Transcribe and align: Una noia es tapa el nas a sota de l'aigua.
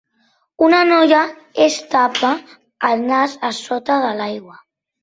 Una 0.67 0.79
noia 0.91 1.19
es 1.67 1.77
tapa 1.93 2.33
el 2.91 3.07
nas 3.13 3.39
a 3.53 3.57
sota 3.63 4.01
de 4.09 4.15
l'aigua. 4.23 4.63